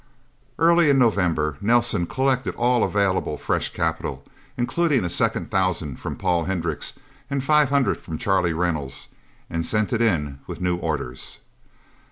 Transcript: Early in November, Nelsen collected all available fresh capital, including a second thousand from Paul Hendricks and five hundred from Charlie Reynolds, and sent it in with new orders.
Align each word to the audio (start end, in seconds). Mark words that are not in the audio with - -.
Early 0.57 0.89
in 0.89 0.97
November, 0.97 1.57
Nelsen 1.61 2.07
collected 2.07 2.55
all 2.55 2.83
available 2.83 3.37
fresh 3.37 3.71
capital, 3.71 4.23
including 4.57 5.05
a 5.05 5.11
second 5.11 5.51
thousand 5.51 5.97
from 5.99 6.15
Paul 6.15 6.45
Hendricks 6.45 6.93
and 7.29 7.43
five 7.43 7.69
hundred 7.69 7.99
from 8.01 8.17
Charlie 8.17 8.51
Reynolds, 8.51 9.09
and 9.47 9.63
sent 9.63 9.93
it 9.93 10.01
in 10.01 10.39
with 10.47 10.59
new 10.59 10.77
orders. 10.77 11.37